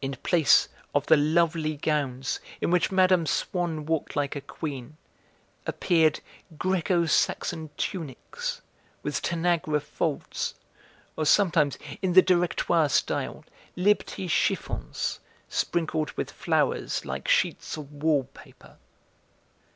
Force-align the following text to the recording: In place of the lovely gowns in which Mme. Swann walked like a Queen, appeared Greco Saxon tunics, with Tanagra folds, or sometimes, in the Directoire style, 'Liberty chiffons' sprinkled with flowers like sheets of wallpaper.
In 0.00 0.12
place 0.12 0.68
of 0.94 1.06
the 1.06 1.16
lovely 1.16 1.74
gowns 1.76 2.38
in 2.60 2.70
which 2.70 2.92
Mme. 2.92 3.24
Swann 3.26 3.86
walked 3.86 4.14
like 4.14 4.36
a 4.36 4.40
Queen, 4.40 4.96
appeared 5.66 6.20
Greco 6.56 7.06
Saxon 7.06 7.70
tunics, 7.76 8.62
with 9.02 9.20
Tanagra 9.20 9.80
folds, 9.80 10.54
or 11.16 11.26
sometimes, 11.26 11.76
in 12.02 12.12
the 12.12 12.22
Directoire 12.22 12.88
style, 12.88 13.44
'Liberty 13.74 14.28
chiffons' 14.28 15.18
sprinkled 15.48 16.12
with 16.12 16.30
flowers 16.30 17.04
like 17.04 17.26
sheets 17.26 17.76
of 17.76 17.90
wallpaper. 17.92 18.76